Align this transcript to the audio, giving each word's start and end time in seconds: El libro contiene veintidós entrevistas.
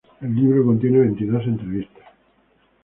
El 0.19 0.35
libro 0.35 0.65
contiene 0.65 0.97
veintidós 0.97 1.43
entrevistas. 1.45 2.05